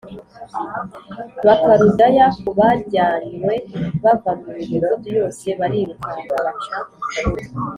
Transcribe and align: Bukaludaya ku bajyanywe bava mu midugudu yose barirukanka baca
Bukaludaya 1.45 2.25
ku 2.39 2.49
bajyanywe 2.57 3.53
bava 4.03 4.31
mu 4.39 4.49
midugudu 4.57 5.07
yose 5.19 5.45
barirukanka 5.59 6.35
baca 6.45 6.75